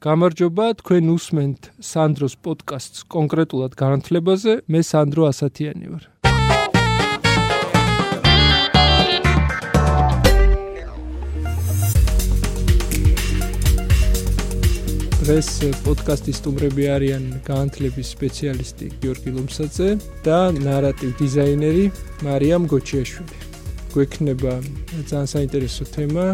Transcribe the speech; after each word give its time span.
გამარჯობა, 0.00 0.66
თქვენ 0.80 1.08
უსმენთ 1.12 1.66
სანდროს 1.84 2.34
პოდკასტს 2.40 3.02
კონკრეტულად 3.12 3.74
განათლებაზე. 3.76 4.52
მე 4.72 4.80
სანდრო 4.80 5.26
ასათიანი 5.28 5.86
ვარ. 5.92 6.04
ეს 15.30 15.50
პოდკასტის 15.84 16.40
სტუმრები 16.40 16.84
არიან 16.96 17.24
განათლების 17.44 18.08
სპეციალისტი 18.16 18.86
გიორგი 19.04 19.30
ლომსაძე 19.36 19.90
და 20.24 20.38
ნარატივ 20.64 21.12
დიზაინერი 21.20 21.84
მარიამ 22.24 22.64
გოჩიაშვილი. 22.72 23.36
გვექნება 23.92 24.54
ძალიან 25.12 25.28
საინტერესო 25.34 25.84
თემა, 25.92 26.26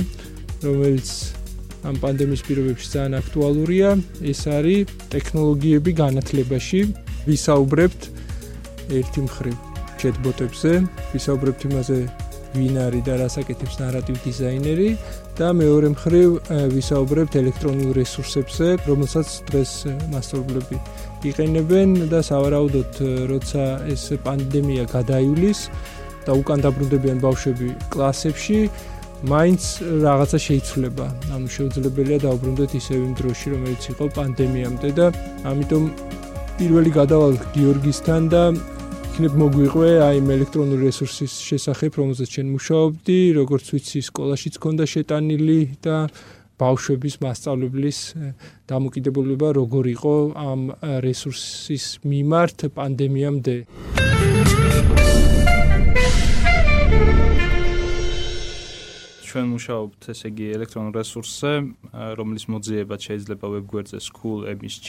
რომელიც 0.63 1.36
ამ 1.87 1.97
პანდემიის 2.03 2.43
პირობებში 2.47 2.87
ძალიან 2.95 3.15
აქტუალურია. 3.23 3.89
ეს 4.33 4.41
არის 4.57 4.87
ტექნოლოგიები 5.15 5.91
განათლებაში. 6.03 6.81
ვისაუბრებთ 7.27 8.03
ერთი 8.99 9.21
მხრივ 9.27 9.57
ჩეტბოტებზე, 10.01 10.73
ვისაუბრებთ 11.15 11.61
იმაზე, 11.67 11.99
ვინ 12.57 12.77
არის 12.87 13.03
და 13.07 13.15
რას 13.21 13.35
აკეთებს 13.43 13.77
ნარატივ 13.83 14.17
დიზაინერი 14.25 14.91
და 15.37 15.49
მეორე 15.61 15.89
მხრივ 15.93 16.29
ვისაუბრებთ 16.73 17.33
ელექტრონულ 17.43 17.91
რესურსებზე, 18.01 18.67
რომელსაც 18.89 19.29
დღეს 19.51 19.73
მასწავლებლები 20.13 20.77
იყენებენ 21.31 21.89
და 22.13 22.21
სავარაუდოდ, 22.31 22.93
როცა 23.33 23.65
ეს 23.93 24.05
პანდემია 24.25 24.85
გადაივლის 24.95 25.61
და 26.27 26.33
უკან 26.41 26.59
დაბრუნდებიან 26.65 27.19
ბავშვები 27.27 27.69
კლასებში, 27.93 28.59
მაინც 29.25 29.63
რაღაცა 30.05 30.39
შეიცვლება. 30.47 31.07
ანუ 31.33 31.49
შეუძლებელია 31.49 32.19
დაუბრუნდეთ 32.27 32.71
ისევ 32.77 32.99
იმ 33.01 33.13
დროში, 33.17 33.47
რომელიც 33.57 33.83
იყო 33.97 34.05
პანდემიამდე 34.13 34.91
და 34.93 35.07
ამიტომ 35.49 35.83
პირველი 36.61 36.91
გადავალ 37.01 37.35
გიორგისთან 37.57 38.23
და 38.29 38.43
იქნებ 39.17 39.33
მოგვიყვე 39.41 39.91
აი 40.05 40.17
იმ 40.21 40.29
ელექტრონული 40.37 40.83
რესურსის 40.93 41.33
შესახებ, 41.49 41.93
რომელზეც 41.97 42.29
ჩვენ 42.37 42.49
მუშაობდი, 42.53 43.19
როგორც 43.41 43.65
ვიცი, 43.73 44.01
სკოლაშიც 44.13 44.55
ქონდა 44.61 44.85
შეტანილი 44.85 45.61
და 45.81 45.97
ბავშვების 46.61 47.17
მასწავლებლის 47.25 47.99
დამოკიდებულება 48.69 49.49
როგორ 49.57 49.85
იყო 49.97 50.15
ამ 50.37 50.61
რესურსის 51.05 51.85
მიმართ 52.05 52.69
პანდემიამდე. 52.77 53.57
ჩვენ 59.37 59.51
მუშაობთ 59.53 60.07
ესე 60.17 60.31
იგი 60.33 60.47
ელექტრონულ 60.57 60.95
რესურსზე, 60.97 61.51
რომლის 62.17 62.45
მოძიება 62.49 62.97
შეიძლება 62.97 63.47
ვებგვერდზე 63.53 63.99
school.msg. 64.01 64.89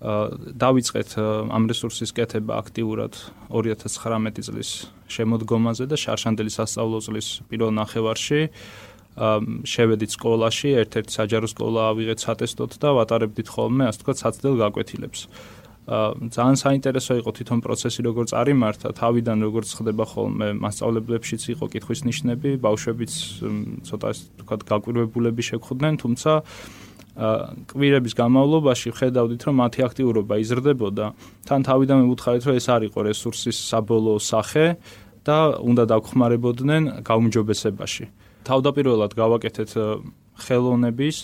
აა 0.00 0.54
დავიწყეთ 0.54 1.10
ამ 1.50 1.64
რესურსის 1.66 2.14
კეთება 2.14 2.62
აქტიურად 2.62 3.12
2019 3.50 4.46
წლის 4.46 4.70
შემოდგომაზე 5.10 5.84
და 5.90 5.96
შარშანდელი 5.98 6.52
სასწავლო 6.54 6.98
წლის 7.02 7.28
პირველ 7.50 7.74
ნახევარში 7.74 8.40
შევედით 9.66 10.14
სკოლაში, 10.14 10.68
ერთ-ერთი 10.86 11.12
საჯარო 11.18 11.48
სკოლა 11.50 11.80
ავიღეთ 11.90 12.18
სატესტოდ 12.22 12.72
და 12.78 12.88
ვატარებდით 12.96 13.48
ხოლმე, 13.50 13.90
ასე 13.90 13.98
ვთქვათ, 14.00 14.18
საცდელ 14.22 14.54
გაკვეთილებს. 14.62 15.20
ძალიან 15.90 16.58
საინტერესო 16.60 17.12
იყო 17.18 17.30
თვითონ 17.34 17.58
პროცესი 17.66 18.00
როგორ 18.06 18.24
წარიმართა 18.30 18.88
თავიდან 18.94 19.38
როგორ 19.42 19.62
ხდება 19.74 20.04
ხოლმე 20.06 20.48
მასშტაბლებშიც 20.62 21.42
იყო 21.54 21.66
კითხვის 21.66 22.00
ნიშნები 22.06 22.50
ბავშვებიც 22.62 23.12
ცოტა 23.90 24.06
ასე 24.14 24.22
ვთქვათ 24.38 24.62
გაკვირვებულები 24.70 25.42
შეგხვდნენ 25.50 25.94
თუმცა 25.98 26.32
კვირების 27.74 28.14
განმავლობაში 28.14 28.88
ხედავდით 28.94 29.42
რომ 29.50 29.54
მათი 29.60 29.80
აქტიურობა 29.82 30.34
იზრდებოდა. 30.46 31.06
თან 31.42 31.60
თავიდან 31.66 31.96
მივუთხარით 32.06 32.44
რომ 32.46 32.54
ეს 32.54 32.66
არისო 32.70 33.00
რესურსის 33.10 33.58
საბოლოო 33.66 34.18
სახე 34.22 34.66
და 35.26 35.58
უნდა 35.58 35.84
დაგხმარებოდნენ 35.90 36.82
გაუმჯობესებაში. 37.02 38.04
თავდაპირველად 38.46 39.12
გავაკეთეთ 39.18 39.70
ხელოვნების 40.38 41.16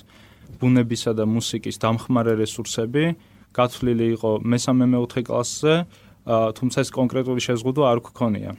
ბუნებისა 0.58 1.12
და 1.14 1.24
მუსიკის 1.24 1.76
დამხმარე 1.80 2.32
რესურსები 2.42 3.04
გაცვლილი 3.56 4.06
იყო 4.16 4.30
მესამე 4.44 4.84
მეოთხე 4.92 5.22
კლასზე, 5.28 5.74
თუმცა 6.26 6.78
ეს 6.84 6.90
კონკრეტული 6.92 7.40
შეზღუდვა 7.40 7.84
არ 7.92 8.00
გქონია. 8.06 8.52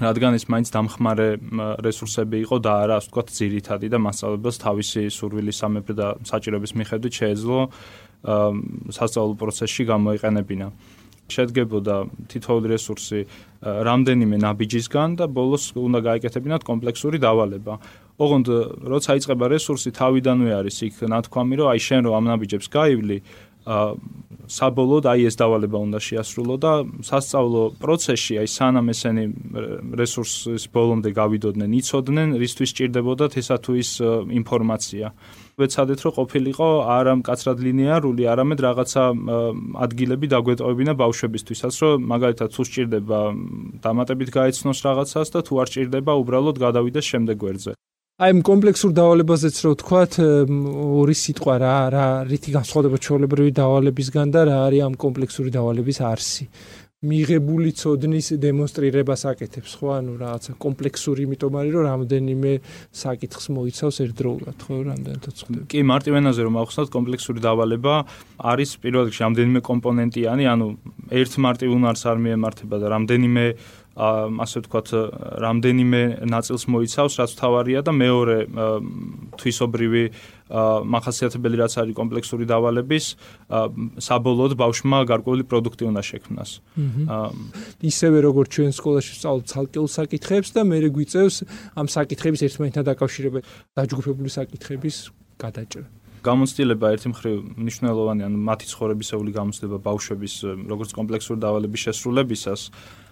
რადგან 0.00 0.32
ეს 0.32 0.44
მაინც 0.48 0.68
დამხმარე 0.72 1.28
რესურსები 1.84 2.36
იყო 2.44 2.56
და 2.64 2.72
არა, 2.84 2.94
ასე 3.00 3.08
ვთქვათ, 3.12 3.28
ძირითადი 3.36 3.86
და 3.92 3.98
მასწავლებლს 4.00 4.56
თავისი 4.64 5.02
სურვილის 5.12 5.56
სამეფო 5.60 5.92
და 5.92 6.08
საჭიროების 6.24 6.72
მიხედვით 6.80 7.14
შეეძლო 7.20 7.58
სასწავლო 8.96 9.34
პროცესში 9.40 9.82
გამოიყენებინა. 9.92 10.68
შედგებოდა 11.30 11.96
თითოეული 12.26 12.66
რესურსი 12.74 13.20
რამდენიმე 13.62 14.36
ნაბიჯისგან 14.44 15.10
და 15.20 15.24
ბოლოს 15.30 15.64
უნდა 15.78 16.00
გაიკეთებინათ 16.08 16.62
კომპლექსური 16.66 17.22
დავალება. 17.22 17.74
ოღონდ 18.18 18.46
როცა 18.82 19.10
იწყება 19.20 19.46
რესურსი, 19.54 19.94
თავიდანვე 19.94 20.50
არის 20.58 20.76
იქ 20.90 20.94
ნათქვამი, 21.06 21.54
რომ 21.60 21.66
აი 21.70 21.80
შენ 21.86 22.00
რო 22.04 22.10
ამ 22.18 22.24
ნაბიჯებს 22.34 22.66
გაივლი, 22.66 23.18
საბოლოოდ 24.50 25.04
აი 25.06 25.26
ეს 25.30 25.36
დავალება 25.38 25.78
უნდა 25.78 25.98
შეასრულო 26.02 26.56
და 26.58 26.72
სასწავლო 27.06 27.62
პროცესში 27.78 28.34
აი 28.42 28.48
სანამ 28.50 28.90
ესენი 28.90 29.24
რესურსის 30.00 30.64
ბოლომდე 30.74 31.10
გავიდოდნენ, 31.14 31.70
იცოდნენ 31.80 32.28
რისთვის 32.42 32.70
ჭირდებოდათ 32.80 33.38
ესა 33.38 33.56
თუ 33.62 33.72
ის 33.78 33.90
ინფორმაცია. 34.40 35.06
ვეცადეთ 35.60 36.00
რომ 36.02 36.12
ყოფილიყო 36.18 36.68
არა 36.98 37.12
მკაცრად 37.20 37.58
ლინეარული, 37.66 38.22
არამედ 38.32 38.58
რაღაცა 38.64 39.02
ადგილები 39.86 40.26
დაგვეტოვებინა 40.34 40.92
ბავშვებისთვისაც, 41.02 41.74
რომ 41.84 42.08
მაგალითად 42.10 42.48
თუ 42.50 42.62
სჭირდება 42.64 43.18
დამატებით 43.84 44.30
გაეცნოს 44.34 44.78
რაღაცას 44.88 45.28
და 45.36 45.40
თუ 45.46 45.52
არ 45.62 45.68
სჭირდება 45.70 46.12
უბრალოდ 46.16 46.56
გადავიდეს 46.64 47.06
შემდეგ 47.12 47.36
გვერდზე. 47.44 47.72
აი 48.20 48.34
ამ 48.34 48.40
კომპლექსურ 48.44 48.90
დავალებაზეც 48.92 49.58
რო 49.64 49.70
ვთქვათ 49.72 50.16
ორი 50.20 51.14
სიტყვა 51.16 51.54
რა 51.62 51.76
რა 51.94 52.04
რითი 52.28 52.52
განსხვავდება 52.52 52.98
ჩვეულებრივი 53.00 53.52
დავალებისგან 53.56 54.34
და 54.34 54.42
რა 54.44 54.56
არის 54.66 54.82
ამ 54.90 54.94
კომპლექსური 55.00 55.48
დავალების 55.56 55.98
არსი. 56.04 56.44
მიღებული 57.00 57.70
წოდნის 57.80 58.26
დემონსტრირებას 58.44 59.22
აკეთებს 59.24 59.72
ხო? 59.80 59.88
ანუ 59.96 60.12
რაღაცა 60.20 60.52
კომპლექსური 60.60 61.24
იმიტომ 61.24 61.54
არის 61.56 61.72
რომ 61.72 61.84
რამდენიმე 61.88 62.52
საკითხს 62.92 63.46
მოიცავს 63.56 63.96
ერთდროულად 64.04 64.58
ხო? 64.68 64.74
რამდენად 64.84 65.24
ცხოვდება 65.40 65.64
კი 65.72 65.80
მარტივენაზე 65.80 66.40
რომ 66.44 66.54
ახსნათ 66.60 66.92
კომპლექსური 66.92 67.40
დავალება 67.40 67.94
არის 68.36 68.70
პირველ 68.84 69.08
რიგში 69.08 69.22
რამდენიმე 69.24 69.60
კომპონენტიანი 69.64 70.44
ანუ 70.52 70.66
ერთ 71.08 71.32
მარტივ 71.40 71.68
უნარს 71.80 72.04
არ 72.04 72.18
მიემართება 72.20 72.76
და 72.84 72.86
რამდენიმე 72.92 73.44
ასე 73.96 74.62
ვთქვათ, 74.62 74.88
რამდენიმე 75.42 76.00
ნაწილს 76.30 76.64
მოიცავს, 76.70 77.14
რაც 77.20 77.30
თავარია 77.36 77.80
და 77.82 77.92
მეორე 77.92 78.36
თვისობრივი 79.34 80.04
მახასიათებელი 80.94 81.56
რაც 81.58 81.72
არის 81.78 81.94
კომპლექსური 81.98 82.44
დავალების, 82.46 83.04
საბოლოოდ 83.98 84.52
ბავშვმა 84.58 84.98
გარკვეული 85.10 85.44
პროდუქტი 85.46 85.84
უნდა 85.90 86.02
შექმნას. 86.06 86.50
ისევე 87.82 88.18
როგორც 88.30 88.48
ჩვენ 88.54 88.70
სკოლაში 88.74 89.10
ვსწავლობ 89.14 89.44
ცალკეულ 89.50 89.88
საკითხებს 89.90 90.48
და 90.54 90.60
მე 90.66 90.78
გვიწევს 90.90 91.36
ამ 91.78 91.86
საკითხების 91.86 92.40
ერთმანეთთან 92.46 92.84
დაკავშირებით 92.90 93.42
დაჯგუფებული 93.78 94.30
საკითხების 94.30 94.96
გადაჭრა. 95.38 95.86
გამოცდილება 96.20 96.86
ერთი 96.92 97.08
მხრივ 97.16 97.36
მნიშვნელოვანია, 97.64 98.26
ანუ 98.28 98.38
მათი 98.44 98.66
ცხოვრებისეული 98.68 99.30
გამოცდილება 99.32 99.78
ბავშვების 99.80 100.34
როგორც 100.68 100.90
კომპლექსური 100.92 101.38
დავალების 101.40 101.80
შესრულებისას 101.80 102.60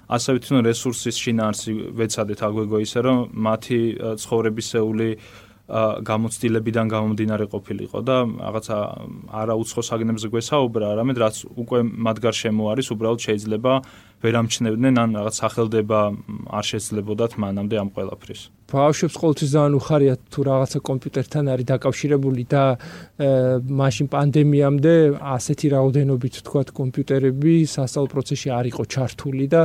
ასევე 0.08 0.36
თვითონ 0.42 0.64
რესურსის 0.68 1.16
შინაარსი 1.20 1.72
ვეცადეთ 1.98 2.40
აგვეგო 2.48 2.78
ისე 2.86 3.00
რომ 3.04 3.18
მათი 3.48 3.80
ცხოვრებისეული 4.22 5.08
გამოცდილებიდან 5.68 6.86
გამომდინარე 6.88 7.46
ყოფილიყო 7.52 8.00
და 8.00 8.16
რაღაცა 8.24 8.76
არა 9.28 9.54
უცხო 9.60 9.82
საგნებზე 9.84 10.28
გვესაუბრა, 10.32 10.86
არამედ 10.96 11.16
რაც 11.20 11.36
უკვე 11.60 11.80
მათ 12.08 12.16
გარშემო 12.24 12.64
არის, 12.72 12.88
უბრალოდ 12.96 13.20
შეიძლება 13.20 13.72
ვერამჩნევდნენ 14.24 14.94
ან 14.96 15.08
რაღაც 15.20 15.34
სახელდება 15.44 16.00
არ 16.56 16.64
შეძლებოდათ 16.72 17.36
მანამდე 17.44 17.76
ამ 17.84 17.88
ყველაფრის. 17.92 18.40
ბავშვებს 18.68 19.16
ყოველთვის 19.16 19.50
ძალიან 19.56 19.74
უხარია 19.80 20.14
თუ 20.28 20.40
რაღაცა 20.44 20.78
კომპიუტერთან 20.84 21.44
არის 21.52 21.66
დაკავშირებული 21.72 22.42
და 22.52 22.64
მაშინ 23.80 24.06
პანდემიამდე 24.12 24.94
ასეთი 25.24 25.66
რაოდენობით 25.72 26.34
თქვათ 26.44 26.68
კომპიუტერები 26.76 27.54
სასწავლო 27.64 28.08
პროცესში 28.12 28.48
არ 28.52 28.64
იყო 28.72 28.82
ჩართული 28.92 29.46
და 29.48 29.62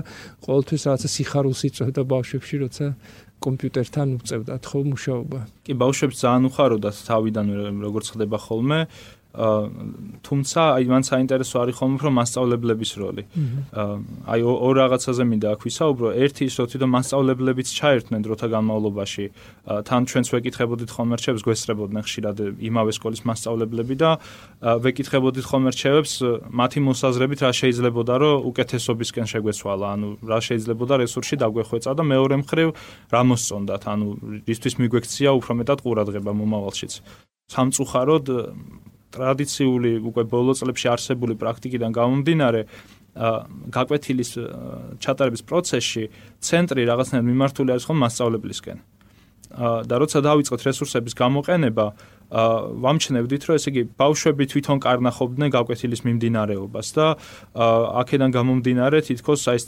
ყოველთვის 0.47 0.81
რაღაცა 0.87 1.09
სიხარულს 1.15 1.61
იწვევდა 1.67 2.01
ბავშვებში, 2.13 2.55
როცა 2.63 2.85
კომპიუტერთან 3.43 4.07
უწევდათ 4.23 4.63
ხო 4.71 4.79
მუშაობა. 4.87 5.39
კი, 5.67 5.71
ბავშვებს 5.83 6.15
ძალიან 6.23 6.43
უხაროდათ 6.47 6.95
თავიდან 7.03 7.45
როგორც 7.83 8.05
ხდება 8.15 8.37
ხოლმე. 8.39 8.79
თუმცა 9.33 10.61
აი 10.77 10.85
მან 10.93 11.03
საინტერესო 11.09 11.57
არის 11.65 11.75
ხომ 11.81 11.91
უფრო 11.97 12.09
მასშტაბლებლების 12.13 12.91
როლი. 13.01 13.23
აი 14.29 14.41
ორ 14.45 14.73
რაღაცაზე 14.77 15.23
მინდა 15.25 15.47
აქ 15.57 15.61
ვისაუბრო. 15.65 16.07
ერთი 16.13 16.43
ის 16.45 16.53
რომ 16.61 16.67
თვითონ 16.69 16.89
მასშტაბლებლებიც 16.93 17.67
ჩაერთნენ 17.73 18.21
დროთა 18.21 18.47
განმავლობაში. 18.53 19.25
თან 19.89 20.01
ჩვენც 20.05 20.27
ვეკითხებოდით 20.37 20.89
ხომ 20.93 21.09
რჩევს 21.17 21.41
გვესწრებოდნენ 21.49 22.03
ხშირად 22.05 22.37
იმავე 22.61 22.91
სკოლის 22.93 23.21
მასშტაბლებლები 23.25 23.95
და 23.97 24.09
ვეკითხებოდით 24.61 25.45
ხომ 25.49 25.63
რჩევებს 25.73 26.13
მათი 26.53 26.79
მოსაზრებით 26.93 27.39
რა 27.41 27.51
შეიძლებოდა 27.57 28.13
რომ 28.21 28.35
უკეთესობისკენ 28.53 29.25
შეგვეცვალა. 29.33 29.87
ანუ 29.97 30.07
რა 30.29 30.39
შეიძლებოდა 30.45 30.93
რესურსში 31.01 31.35
დაგვეხვეწა 31.41 31.91
და 31.97 32.03
მეორე 32.05 32.35
მხრივ 32.45 32.69
რა 33.09 33.21
მოსწონდათ. 33.33 33.81
ანუ 33.89 34.07
ისთვის 34.45 34.73
მიგვექცია 34.77 35.29
უფრო 35.33 35.51
მეტად 35.57 35.79
ყურადღება 35.81 36.31
მომავალშიც. 36.37 36.93
სამწუხაროდ 37.49 38.25
ტრადიციული 39.13 39.91
უკვე 40.09 40.23
ბოლო 40.33 40.53
წლებში 40.57 40.87
არსებული 40.95 41.37
პრაქტიკიდან 41.41 41.91
გამომდინარე 41.99 42.61
გაკვეთილის 43.77 44.31
ჩატარების 45.03 45.45
პროცესში 45.45 46.03
ცენტრი 46.41 46.81
რაღაცნაირად 46.89 47.29
მიმართული 47.29 47.69
არის 47.73 47.85
ხომ 47.89 47.97
მასშტაბებლისკენ. 48.03 48.77
და 49.53 49.95
როცა 50.01 50.19
დაიწყოთ 50.25 50.61
რესურსების 50.65 51.13
გამოყენება, 51.13 51.85
ვამჩნევდით, 52.33 53.43
რომ 53.45 53.55
ესე 53.61 53.69
იგი 53.69 53.83
ბავშვები 54.01 54.43
თვითონ 54.49 54.77
კარნახობდნენ 54.81 55.49
გაკვეთილის 55.53 56.01
მიმდინარეობას 56.09 56.87
და 56.97 57.05
აქედან 58.01 58.29
გამომდინარე 58.33 58.97
თითქოს 59.05 59.41
აი 59.53 59.59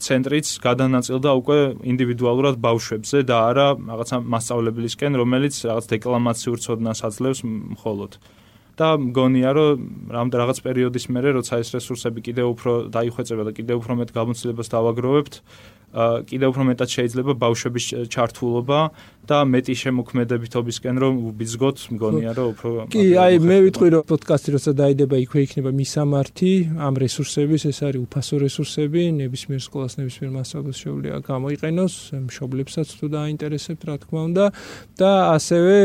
ცენტრიც 0.00 0.46
გადანაწილდა 0.64 1.30
უკვე 1.44 1.58
ინდივიდუალურად 1.92 2.56
ბავშვებზე 2.64 3.18
და 3.28 3.36
არა 3.52 3.68
რაღაცა 3.76 4.16
მასშტაბებლისკენ, 4.32 5.12
რომელიც 5.20 5.54
რაღაც 5.68 5.84
დეკლამაციურ 5.92 6.58
ცოდნას 6.64 7.04
აძლევს 7.04 7.40
მხოლოდ. 7.44 8.12
და 8.74 8.88
მგონია 8.98 9.50
რომ 9.54 9.78
რამ 10.10 10.28
რაღაც 10.34 10.58
პერიოდის 10.66 11.06
მერე 11.14 11.38
როცა 11.38 11.62
ეს 11.62 11.68
რესურსები 11.78 12.20
კიდევ 12.26 12.46
უფრო 12.54 12.72
დაიხვეწება 12.90 13.42
და 13.46 13.52
კიდევ 13.54 13.76
უფრო 13.82 13.92
მეტ 14.02 14.10
გამოცდილებას 14.18 14.68
დავაგროვებთ 14.74 15.34
კიდევ 16.26 16.48
უფრო 16.50 16.62
მეტად 16.74 16.88
შეიძლება 16.90 17.32
ბავშვების 17.38 17.84
ჩართულობა 18.10 18.78
და 19.28 19.38
მეტი 19.48 19.74
შემოქმედებითობისკენ 19.82 20.96
რომ 21.04 21.14
ვიბიძგოთ 21.24 21.78
მგონია 21.94 22.32
რომ 22.38 22.48
უფრო 22.54 22.70
კი 22.92 23.04
აი 23.24 23.34
მე 23.44 23.56
ვიტყვი 23.64 23.88
რომ 23.94 24.02
პოდკასტი 24.10 24.48
როცა 24.56 24.70
დაიდება 24.80 25.16
იქვე 25.24 25.40
იქნება 25.46 25.70
მისამართი 25.80 26.52
ამ 26.86 26.94
რესურსების 27.04 27.62
ეს 27.70 27.78
არის 27.86 28.00
უფასო 28.04 28.34
რესურსები 28.44 29.02
ნებისმიერ 29.20 29.60
სკოლას 29.66 29.92
ნებისმიერ 30.00 30.30
მასწავლებელს 30.36 30.78
შეუძლია 30.84 31.14
გამოიყენოს 31.30 31.94
მშობლებსაც 32.26 32.88
თუ 32.98 33.06
დაინტერესებთ 33.14 33.82
რა 33.88 33.96
თქმა 34.02 34.20
უნდა. 34.28 34.44
და 34.98 35.10
ასევე 35.36 35.76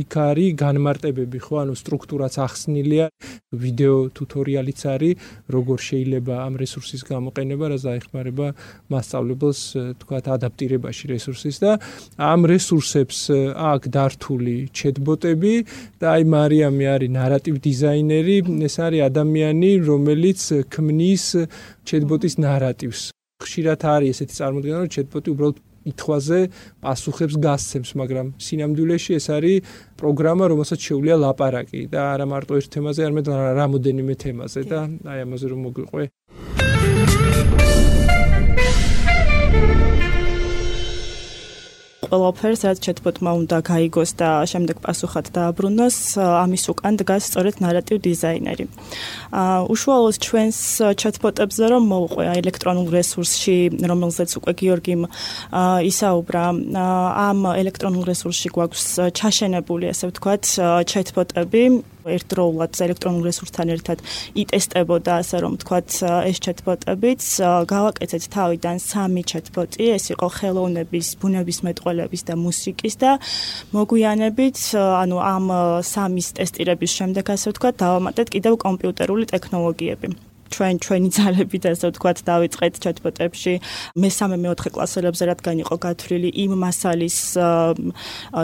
იქ 0.00 0.12
არის 0.30 0.50
განმარტებები 0.62 1.38
ხო? 1.40 1.54
ანუ 1.64 1.74
სტრუქტურაც 1.80 2.34
ახსნილია 2.46 3.06
ვიდეო 3.50 3.96
ტუტორიალიც 4.14 4.80
არის 4.94 5.14
როგორ 5.54 5.78
შეიძლება 5.90 6.34
ამ 6.46 6.54
რესურსის 6.62 7.02
გამოყენება 7.08 7.64
რა 7.72 7.78
დაეხმარება 7.80 8.46
მასწავლებლებს 8.90 9.40
მასშტაბლებს 9.40 9.60
თქვათ 10.00 10.26
ადაპტირებაში 10.36 11.10
რესურსის 11.10 11.60
და 11.62 11.78
ამ 12.16 12.46
რესურსებს 12.60 13.18
აქ 13.56 13.88
დართული 13.96 14.56
ჩეტბოტები 14.76 15.54
და 15.96 16.06
აი 16.12 16.24
მარიამი 16.34 16.84
არის 16.94 17.14
ნარატივ 17.16 17.56
დიზაინერი 17.64 18.36
ეს 18.68 18.76
არის 18.84 19.06
ადამიანი 19.08 19.70
რომელიც 19.88 20.40
ქმნის 20.68 21.24
ჩეტბოტის 21.88 22.34
ნარატივს 22.44 23.02
ხშირად 23.40 23.80
არის 23.96 24.12
ესეთი 24.12 24.34
წარმოდგენა 24.36 24.78
რომ 24.84 24.92
ჩეტბოტი 24.94 25.28
უბრალოდ 25.34 25.56
ითხვაზე 25.90 26.38
პასუხებს 26.84 27.40
გასცემს, 27.40 27.90
მაგრამ 27.96 28.26
სინამდვილეში 28.36 29.16
ეს 29.16 29.26
არის 29.32 29.64
პროგრამა, 29.96 30.44
რომელსაც 30.52 30.80
შეუძლია 30.84 31.16
ლაპარაკი 31.24 31.88
და 31.88 32.00
არა 32.12 32.26
მარტო 32.28 32.60
ერთ 32.60 32.68
თემაზე, 32.76 33.00
არამედ 33.08 33.26
რამოდენიმე 33.60 34.14
თემაზე 34.20 34.60
და 34.68 34.80
აი 35.08 35.18
ამაზე 35.24 35.46
რომ 35.56 35.60
მოგვიყვე. 35.64 36.04
ყველაფერს 42.00 42.62
რაც 42.64 42.78
ჩეთბოტმა 42.80 43.30
უნდა 43.44 43.56
გაიგოს 43.60 44.10
და 44.16 44.30
შემდეგ 44.48 44.80
პასუხად 44.80 45.26
დააბრუნოს, 45.36 45.96
ამის 46.16 46.64
უკან 46.72 46.94
დგას 46.96 47.28
სწორედ 47.28 47.60
ნარატივ 47.60 48.00
დიზაინერი. 48.00 48.64
აა 49.36 49.58
უშუალოდ 49.68 50.16
ჩვენს 50.24 50.58
ჩეთბოტებზე 50.96 51.64
რომ 51.72 51.82
მოვყვე 51.92 52.24
ელექტრონულ 52.40 52.88
რესურსში, 52.88 53.58
რომელზეც 53.84 54.30
უკვე 54.40 54.52
გიორგიმ 54.60 55.02
ისაუბრა, 55.92 56.44
ამ 57.28 57.38
ელექტრონულ 57.60 58.04
რესურსში 58.08 58.48
გვაქვს 58.56 58.86
ჩაშენებული, 59.12 59.92
ასე 59.92 60.04
ვთქვათ, 60.08 60.44
ჩეთბოტები, 60.88 61.62
ერთდროულად 62.04 62.72
ელექტრონულ 62.86 63.22
რესურსთან 63.28 63.72
ერთად 63.76 63.98
იტესტებოდა 64.42 65.12
ასე 65.22 65.36
რომ 65.44 65.54
თქვათ 65.64 65.88
ეს 66.30 66.38
ჩატბოტებიც 66.46 67.22
გავაკეთეთ 67.74 68.22
თავიდან 68.36 68.76
სამი 68.84 69.22
ჩატბოტი 69.32 69.84
ეს 69.96 70.04
იყო 70.14 70.26
ხელოვნების 70.38 71.08
ბუნების 71.20 71.58
მეტყველების 71.66 72.22
და 72.28 72.34
მუსიკის 72.46 72.94
და 73.02 73.10
მოგვიანებით 73.76 74.58
ანუ 74.78 75.16
ამ 75.34 75.46
სამის 75.84 76.26
ტესტირების 76.38 76.90
შემდეგ 76.98 77.24
ასე 77.36 77.46
ვთქვათ 77.52 77.74
დავამატეთ 77.84 78.26
კიდევ 78.34 78.54
კომპიუტერული 78.64 79.24
ტექნოლოგიები 79.34 80.29
ჩვენ 80.54 80.74
ჩვენი 80.84 81.08
ძალებით 81.16 81.64
ასე 81.70 81.86
ვთქვათ 81.90 82.18
დავიწყეთ 82.30 82.74
ჩატბოტებში 82.84 83.54
მესამე 84.02 84.36
მეოთხე 84.44 84.70
კლასელებზე 84.74 85.24
რადგან 85.30 85.56
იყო 85.64 85.74
გათვლილი 85.84 86.30
იმ 86.44 86.52
მასალის 86.64 87.16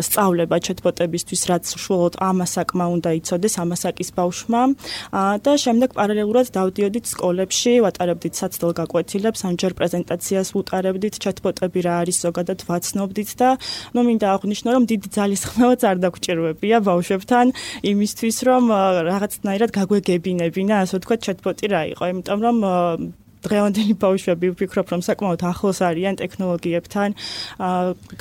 სწავლება 0.07 0.57
ჩატბოტებისთვის 0.67 1.43
რაც 1.51 1.65
უშუალოდ 1.77 2.15
ამასაკმა 2.31 2.85
უნდა 2.97 3.11
იცოდეს 3.21 3.55
ამასაკის 3.63 4.11
ბავშვმა. 4.19 4.63
და 5.45 5.53
შემდეგ 5.65 5.91
პარალელურად 5.99 6.47
დავდიოდით 6.57 7.05
სკოლებში 7.13 7.73
ვატარებდით 7.85 8.35
საცდელ 8.41 8.73
გაკვეთილებს 8.81 9.41
ამჯერ 9.49 9.73
პრეზენტაციას 9.79 10.49
ვუტარებდით 10.57 11.15
ჩატბოტები 11.25 11.79
რა 11.87 11.95
არის 12.03 12.17
ზოგადად 12.27 12.61
ვაცნობდით 12.69 13.31
და 13.41 13.49
ნუ 13.95 14.01
მინდა 14.07 14.27
აღვნიშნო 14.37 14.69
რომ 14.77 14.85
დიდი 14.91 15.09
ძალის 15.17 15.43
ხმევაც 15.49 15.81
არ 15.91 15.97
დაგჭირვებია 16.05 16.77
ბავშვებთან 16.89 17.47
იმისთვის 17.93 18.37
რომ 18.49 18.63
რაღაცნაირად 19.11 19.71
გაგვეგებინებინა 19.79 20.75
ასე 20.85 20.95
ვთქვათ 20.99 21.21
ჩატბოტი 21.27 21.67
რა 21.73 21.83
იყო, 21.93 21.96
იმიტომ 22.05 22.41
რომ 22.47 22.59
დღევანდელი 23.47 23.95
ბავშვები 24.03 24.47
ვფიქრობ 24.53 24.87
რომ 24.93 25.01
საკმაოდ 25.07 25.41
ახლოს 25.51 25.79
არიან 25.87 26.15
ტექნოლოგიებთან 26.21 27.11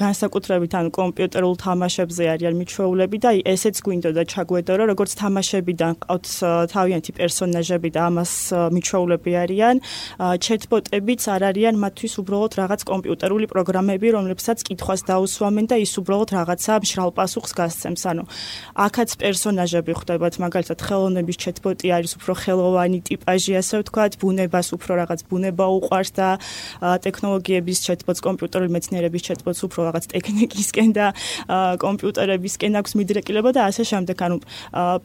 განსაკუთრებით 0.01 0.73
ან 0.79 0.85
კომპიუტერულ 0.95 1.55
თამაშებზე 1.65 2.23
არიან 2.35 2.53
მიჩვეულები 2.61 3.17
და 3.25 3.31
ესეც 3.53 3.75
გვინდო 3.85 4.11
და 4.17 4.23
ჩაგვედო 4.29 4.73
რომ 4.79 4.87
როგორც 4.93 5.11
თამაშებიდან 5.21 5.93
ყავთ 6.05 6.25
თავიანთი 6.71 7.11
პერსონაჟები 7.19 7.89
და 7.95 8.01
ამას 8.09 8.31
მიჩვეულები 8.75 9.31
არიან. 9.43 9.75
ჩეტბოტებიც 10.45 11.21
არ 11.35 11.41
არიან 11.49 11.75
მათთვის 11.83 12.13
უბრალოდ 12.21 12.51
რაღაც 12.61 12.81
კომპიუტერული 12.91 13.45
პროგრამები 13.53 14.07
რომლებსაც 14.15 14.57
კითხვას 14.67 15.01
დაუსვამენ 15.09 15.65
და 15.71 15.75
ის 15.81 15.93
უბრალოდ 15.99 16.29
რაღაცა 16.37 16.73
მშრალ 16.83 17.11
პასუხს 17.17 17.51
გასცემს. 17.59 18.03
ანუ 18.11 18.23
აქაც 18.85 19.09
პერსონაჟები 19.21 19.91
ხვდებათ 19.99 20.33
მაგალითად 20.43 20.79
ხელოვნების 20.85 21.37
ჩეტბოტი 21.43 21.87
არის 21.97 22.11
უფრო 22.19 22.33
ხელოვანი 22.43 22.99
ტიპაჟი 23.09 23.51
ასე 23.61 23.75
ვთქვათ 23.81 24.13
ბუნებას 24.21 24.67
უფრო 24.75 24.91
რაღაც 25.01 25.14
რაღაც 25.15 25.23
ბუნება 25.31 25.65
უყვარს 25.79 26.11
და 26.19 26.27
ტექნოლოგიების 26.99 27.79
ჩატბოტს, 27.87 28.19
კომპიუტერული 28.27 28.71
მეცნიერების 28.75 29.25
ჩატბოტს 29.31 29.61
უფრო 29.65 29.79
რაღაც 29.87 30.03
ტექნიკისკენ 30.11 30.89
და 30.91 31.07
კომპიუტერებისკენ 31.79 32.73
აქვს 32.83 32.91
მიდრეკილება 32.99 33.49
და 33.55 33.61
ასე 33.71 33.83
შემდეგ. 33.87 34.17
ანუ 34.27 34.37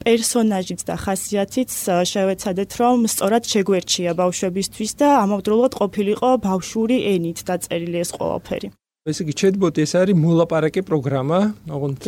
პერსონაჟიც 0.03 0.81
და 0.89 0.95
ხასიათიც 0.99 1.71
შევეცადეთ, 2.11 2.71
რომ 2.81 2.99
სწორად 3.07 3.45
შეგვერჩია 3.47 4.11
ბავშვებისთვის 4.19 4.93
და 4.99 5.09
ამავდროულად 5.25 5.73
ყოფილიყო 5.79 6.29
ბავშვური 6.43 6.97
ენით 7.15 7.47
დაწერილი 7.47 7.99
ეს 8.03 8.11
ყველაფერი. 8.19 8.80
ესე 9.11 9.23
იგი 9.27 9.35
ჩეტბოტი 9.41 9.81
ეს 9.85 9.93
არის 10.01 10.17
მოლაპარაკე 10.17 10.83
პროგრამა, 10.87 11.39
ოღონდ 11.67 11.99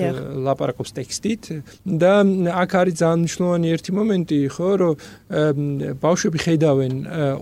ლაპარაკობს 0.47 0.91
ტექსტით. 0.97 1.43
და 1.83 2.13
აქ 2.63 2.71
არის 2.83 2.95
ძალიან 3.03 3.19
მნიშვნელოვანი 3.23 3.67
ერთი 3.75 3.91
მომენტი, 3.99 4.39
ხო, 4.55 4.71
რომ 4.83 4.95
ბავშვები 6.03 6.39
ხედავენ 6.45 6.95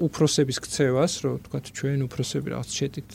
უფროსების 0.07 0.59
ქცევას, 0.64 1.12
რომ 1.25 1.35
თქვა 1.45 1.59
ჩვენ 1.71 1.99
უფროსები 2.09 2.49
რაღაც 2.55 2.69
ჩეტით 2.71 3.11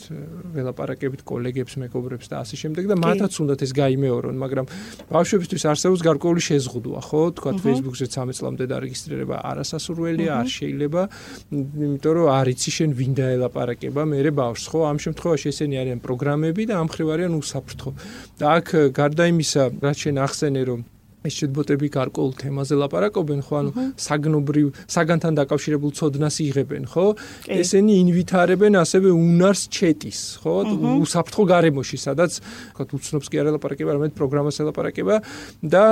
ველაპარაკებით 0.54 1.20
კოლეგებს, 1.26 1.72
მეგობრებს 1.82 2.26
და 2.30 2.36
ასე 2.46 2.54
შემდეგ 2.62 2.84
და 2.92 2.96
მათაც 3.00 3.32
უნდათ 3.42 3.60
ეს 3.66 3.72
გაიმეორონ, 3.74 4.34
მაგრამ 4.38 4.66
ბავშვებისთვის 5.10 5.62
არსებობს 5.72 6.00
გარკვეული 6.06 6.40
შეზღუდვა, 6.46 7.00
ხო, 7.08 7.22
თქვა 7.36 7.50
Facebook-ზე 7.64 8.06
13 8.14 8.38
წლამდე 8.38 8.64
დარეგისტრირება 8.70 9.36
არასასურველია, 9.50 10.30
არ 10.40 10.48
შეიძლება, 10.56 11.02
იმიტომ 11.50 12.12
რომ 12.16 12.26
არიცი 12.36 12.70
შენ 12.76 12.90
ვინ 12.96 13.12
დაელაპარაკება, 13.16 14.02
მე 14.06 14.18
ბავშვს, 14.36 14.66
ხო, 14.70 14.80
ამ 14.90 14.98
შემთხვევაში 15.00 15.46
ესენი 15.52 15.76
არიან 15.82 16.00
პროგრამა 16.04 16.35
პროგრამები 16.36 16.64
და 16.68 16.74
ამ 16.84 16.88
ხრივ 16.92 17.08
არიან 17.14 17.34
უსაფრთხო. 17.40 17.90
და 18.36 18.46
აქ 18.60 18.68
გარდა 18.92 19.24
იმისა, 19.32 19.62
რაც 19.80 19.96
შენ 20.04 20.16
ახსენე, 20.20 20.62
რომ 20.68 20.80
ეს 21.26 21.34
ჩატბოტები 21.42 21.86
გარკვეულ 21.90 22.32
თემაზე 22.40 22.74
ლაპარაკობენ, 22.80 23.40
ხო, 23.46 23.54
ანუ 23.60 23.70
საგნობრივ, 23.98 24.66
საგანთან 24.86 25.32
დაკავშირებულ 25.40 25.90
ცოდნას 25.98 26.36
იღებენ, 26.46 26.82
ხო? 26.86 27.06
ესენი 27.46 27.94
ინვითარებენ 28.06 28.72
ასევე 28.82 29.08
უნარს 29.10 29.62
ჩეტის, 29.68 30.20
ხო? 30.42 30.54
უსაფრთხო 31.02 31.42
გარემოში, 31.50 31.96
სადაც, 31.98 32.40
ხო, 32.76 32.82
უცნობს 32.96 33.26
კი 33.26 33.36
არ 33.42 33.46
ლაპარაკება, 33.56 33.90
არამედ 33.96 34.12
პროგრამას 34.16 34.56
ელაპარაკება 34.62 35.16
და 35.62 35.84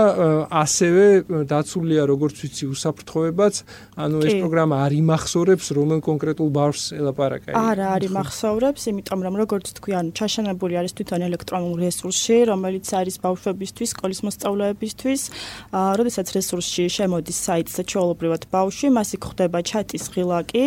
ასევე 0.65 1.05
დაცულია, 1.51 2.03
როგორც 2.09 2.37
ვიცი, 2.45 2.65
უსაფრთხოებაც, 2.71 3.55
ანუ 3.99 4.17
ეს 4.25 4.35
პროგრამა 4.41 4.77
არ 4.85 4.93
იმახსოვრებს 5.01 5.67
რომელ 5.75 6.01
კონკრეტულ 6.05 6.49
ბავშვს 6.55 6.85
ელაპარაკა. 6.99 7.51
არა, 7.55 7.87
არ 7.99 8.03
იმახსოვრებს, 8.09 8.83
იმიტომ 8.95 9.21
რომ 9.27 9.35
როგორც 9.43 9.67
თქვი, 9.79 9.93
ანუ 10.01 10.11
ჩაშენებული 10.15 10.75
არის 10.81 10.93
თვითონ 10.99 11.21
ელექტრონულ 11.29 11.75
რესურსში, 11.85 12.37
რომელიც 12.51 12.87
არის 12.95 13.17
ბავშვებისთვის, 13.25 13.89
სკოლის 13.95 14.21
მოსწავლეებისთვის. 14.27 15.21
აა, 15.29 15.93
როდესაც 15.99 16.27
რესურსში 16.37 16.85
შემოდის 16.93 17.39
საიტზე 17.47 17.83
ჩაოლობრივად 17.91 18.43
ბავშვი, 18.55 18.89
მას 18.95 19.09
იქ 19.17 19.23
ხვდება 19.29 19.59
ჩატის 19.65 20.05
ღილაკი. 20.15 20.65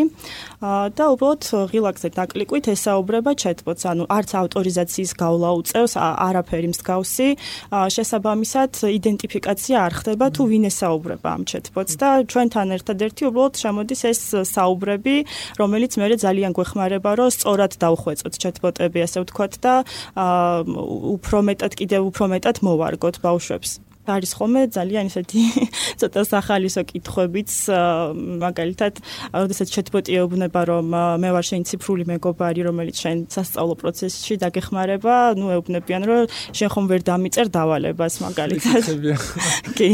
და 0.98 1.06
უბრალოდ 1.14 1.44
ღილაკზე 1.72 2.10
დაკლიკვით 2.18 2.66
ესაუბრება 2.74 3.32
ჩატბოტს, 3.38 3.84
ანუ 3.92 4.04
არც 4.10 4.30
ავტორიზაციის 4.42 5.12
გავლა 5.22 5.50
უწევს, 5.60 5.94
არაფერი 5.98 6.68
მსგავსი. 6.74 7.30
შესაბამისად, 7.96 8.72
იდენტიფიკაცია 8.98 9.78
არ 9.88 9.94
ხდება 10.02 10.26
თუ 10.34 10.42
ვინ 10.52 10.64
ესაუბრება 10.72 11.28
ამ 11.38 11.44
ჩატბოტს 11.46 11.94
და 12.02 12.10
ჩვენთან 12.32 12.68
ერთადერთი 12.78 13.24
უბრალოდ 13.30 13.54
შემოდის 13.64 14.02
ეს 14.12 14.22
საუბრები, 14.50 15.16
რომელიც 15.62 15.92
მე 15.98 16.06
ძალიან 16.18 16.52
გვეხმარება, 16.58 17.10
რომ 17.20 17.30
სწორად 17.36 17.74
დავხვეწოთ 17.84 18.34
ჩატბოტები, 18.42 19.00
ასე 19.06 19.18
ვთქვათ 19.24 19.54
და 19.62 19.74
უფრო 21.16 21.38
მეტად 21.50 21.74
კიდევ 21.80 22.02
უფრო 22.10 22.26
მეტად 22.34 22.64
მოვარგოთ 22.66 23.16
ბავშვებს. 23.22 23.87
არის 24.16 24.32
ხოლმე 24.38 24.62
ძალიან 24.78 25.06
ისეთი 25.12 25.42
ცოტა 26.02 26.22
სახალისო 26.32 26.82
კითხვებიც 26.92 27.52
მაგალითად 28.44 28.94
როდესაც 29.34 29.68
ჩეთბოტი 29.76 30.12
ეუბნება 30.22 30.62
რომ 30.72 30.86
მე 31.24 31.30
ვარ 31.36 31.46
შენ 31.50 31.62
ციფრული 31.70 32.04
მეგობარი 32.12 32.62
რომელიც 32.68 32.98
შენ 33.04 33.18
სასწავლო 33.34 33.76
პროცესში 33.82 34.40
დაგეხმარება 34.44 35.16
ნუ 35.40 35.46
ეუბნებიან 35.58 36.04
რომ 36.08 36.32
შენ 36.58 36.70
ხომ 36.74 36.86
ვერ 36.92 37.02
დამიწერ 37.08 37.48
დავალებას 37.52 38.14
მაგალითად. 38.24 38.84
კი. 39.78 39.90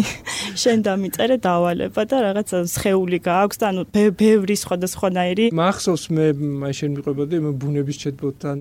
შენ 0.54 0.84
დამიწერე 0.86 1.38
დავალება 1.42 2.02
და 2.10 2.18
რაღაც 2.28 2.50
სხეული 2.70 3.18
გააქვს 3.24 3.58
და 3.62 3.70
ნუ 3.78 3.84
ბევრი 3.94 4.56
სხვადასხვანაირი 4.60 5.46
მახსოვს 5.56 6.04
მე 6.14 6.26
აი 6.68 6.74
შენ 6.80 6.92
მიყვებოდი 6.98 7.40
მე 7.46 7.52
ბუნების 7.62 7.98
ჩეთბოტთან 8.04 8.58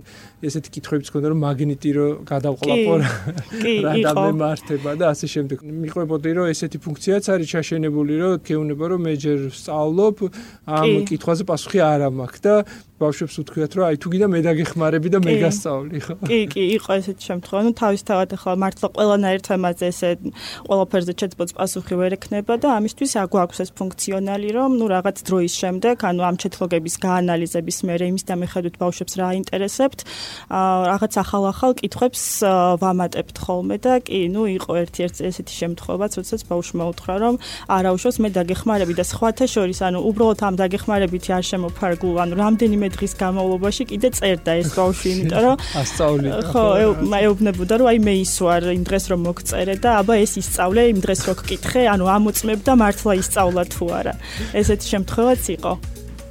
ესეთი 0.47 0.71
კითხვებიც 0.76 1.09
ქონდა 1.12 1.32
რომ 1.32 1.40
მაგნიტი 1.47 1.90
რო 1.97 2.06
გადავყლაპო 2.28 2.94
რა 3.02 3.94
და 4.06 4.12
მემართება 4.16 4.90
და 5.00 5.04
ასე 5.12 5.26
შემდეგ 5.43 5.59
მიყვებოდი 5.83 6.31
რომ 6.39 6.47
ესეთი 6.53 6.79
ფუნქციაც 6.87 7.25
არის 7.35 7.49
ჩაშენებული 7.53 8.15
რომ 8.23 8.33
გეუბნება 8.47 8.85
რომ 8.93 9.01
მე 9.07 9.15
ჯერ 9.23 9.39
სწავლობ 9.51 10.17
ამ 10.79 10.91
კითხვაზე 11.11 11.43
პასუხი 11.51 11.79
არ 11.83 12.01
მაქვს 12.15 12.41
და 12.47 12.55
ბავშვებს 13.02 13.35
უთქვიათ 13.42 13.73
რომ 13.76 13.85
აი 13.88 13.97
თუ 14.02 14.09
გინდა 14.12 14.28
მე 14.32 14.40
დაგეხმარები 14.47 15.09
და 15.12 15.18
მე 15.23 15.32
გასწავლი 15.42 15.99
ხო? 16.02 16.14
კი 16.30 16.38
კი 16.52 16.62
იყო 16.78 16.90
ესეთი 17.02 17.25
შემთხვევა. 17.28 17.61
ნუ 17.66 17.73
თავისთავად 17.82 18.28
ახლა 18.37 18.54
მართლა 18.62 18.88
ყველანაირ 18.97 19.40
თემაზე 19.47 19.85
ესე 19.92 20.11
ყველაფერზე 20.66 21.12
ჩეთბოც 21.21 21.50
პასუხი 21.59 21.94
ვერ 22.00 22.12
ექნება 22.16 22.54
და 22.62 22.68
ამისთვის 22.78 23.12
აგვაქვს 23.23 23.59
ეს 23.64 23.71
ფუნქციონალი 23.76 24.49
რომ 24.56 24.71
ნუ 24.80 24.87
რაღაც 24.94 25.16
დროის 25.28 25.52
შემდეგ 25.62 25.97
ანუ 26.09 26.23
ამ 26.23 26.37
ჩეთლოგების 26.42 26.94
გაანალიზების 27.04 27.78
მერე 27.88 28.04
იმის 28.12 28.25
დამეხედვით 28.30 28.76
ბავშვებს 28.82 29.12
რა 29.21 29.25
აინტერესებთ 29.32 30.00
რაღაც 30.92 31.12
ახალ-ახალ 31.23 31.73
კითხვებს 31.82 32.23
ვამატებთ 32.82 33.37
ხოლმე 33.44 33.76
და 33.85 33.92
კი 34.06 34.18
ნუ 34.32 34.42
იყო 34.62 34.73
ერთ-ერთი 34.82 35.21
ესეთი 35.28 35.54
შემთხვევა 35.61 36.06
როდესაც 36.12 36.42
ბავშვმა 36.47 36.85
უთხრა 36.92 37.14
რომ 37.23 37.35
არაუშავს 37.76 38.16
მე 38.23 38.28
დაგეხმარები 38.37 38.94
და 38.99 39.04
სხვათა 39.06 39.47
შორის 39.54 39.78
ანუ 39.87 39.99
უბრალოდ 40.09 40.40
ამ 40.47 40.54
დაგეხმარებითი 40.61 41.30
არ 41.37 41.44
შემოფარგულ 41.50 42.16
ანუ 42.23 42.35
რამდენიმე 42.42 42.88
დღის 42.97 43.13
განმავლობაში 43.23 43.83
კიდე 43.93 44.09
წერდა 44.19 44.53
ეს 44.63 44.69
ბავშვი, 44.77 45.09
იმიტომ 45.13 45.43
რომ 45.47 45.57
ასწავლი. 45.83 46.29
ხო, 46.51 46.65
ეუბნებოდა 47.23 47.75
რომ 47.83 47.91
აი 47.93 47.99
მე 48.07 48.15
ის 48.23 48.35
ვარ 48.47 48.63
იმ 48.77 48.83
დღეს 48.89 49.05
რომ 49.13 49.21
მოგწერე 49.29 49.75
და 49.83 49.91
აბა 50.03 50.15
ეს 50.25 50.33
ისწავლე 50.43 50.83
იმ 50.93 50.99
დღეს 51.05 51.21
რო 51.29 51.35
გკითხე, 51.43 51.83
ანუ 51.93 52.05
ამოწმებ 52.17 52.61
და 52.67 52.73
მართლა 52.83 53.13
ისწავლა 53.23 53.63
თუ 53.73 53.85
არა. 53.99 54.15
ესეთი 54.63 54.87
შემთხვევაც 54.93 55.43
იყო. 55.57 55.73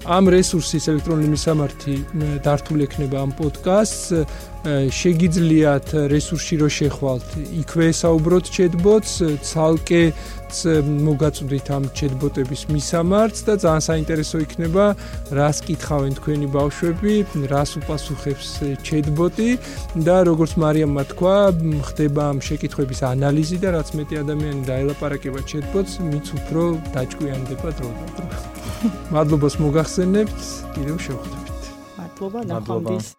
ამ 0.05 0.29
რესურსის 0.33 0.87
ელექტრონული 0.89 1.29
მისამართი 1.35 1.95
დართული 2.41 2.87
ექნება 2.89 3.21
ამ 3.21 3.31
პოდკასტს. 3.37 4.49
შეგიძლიათ 4.93 5.87
რესურსში 6.13 6.55
რო 6.61 6.67
შეხვალთ 6.69 7.29
იქვე 7.65 7.87
საუბროთ 7.97 8.45
ჩეტბოტს 8.53 9.13
ცალკე 9.41 10.03
მოგაწვდით 11.07 11.67
ამ 11.73 11.83
ჩეტბოტების 11.97 12.61
მისამართს 12.69 13.41
და 13.47 13.53
ძალიან 13.57 13.83
საინტერესო 13.89 14.37
იქნება 14.45 14.85
რას 15.33 15.57
კითხავენ 15.65 16.13
თქვენი 16.21 16.47
ბავშვები 16.53 17.13
რას 17.49 17.71
უპასუხებს 17.81 18.49
ჩეტბოტი 18.85 19.49
და 20.05 20.17
როგორც 20.29 20.53
მარიამმა 20.61 21.03
თქვა 21.09 21.35
ხდება 21.89 22.21
ამ 22.29 22.37
შეკითხების 22.45 23.01
ანალიზი 23.17 23.57
და 23.65 23.69
რაც 23.81 23.97
მეტი 23.97 24.15
ადამიანი 24.23 24.61
დაელაპარაკება 24.69 25.41
ჩეტბოტს 25.49 25.93
მით 26.05 26.27
უფრო 26.37 26.63
დაჭკვიანდება 26.93 27.69
დრო 27.81 27.89
და 27.97 28.07
დრო 28.13 28.60
მადლობას 29.13 29.57
მოგახსენებთ 29.61 30.45
კიდევ 30.75 31.01
შევხვდებით 31.05 31.73
მადლობა 31.97 32.45
ნახვამდის 32.51 33.09